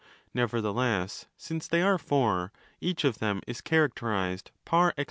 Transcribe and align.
Nevertheless, 0.33 1.27
since 1.37 1.67
they 1.67 1.83
are 1.83 1.99
four, 1.99 2.51
each 2.79 3.03
of 3.05 3.19
them 3.19 3.39
is 3.45 3.61
characterized 3.61 4.49
par 4.65 4.87
excellence 4.87 4.97
1 4.97 4.97
Cf. 4.97 4.99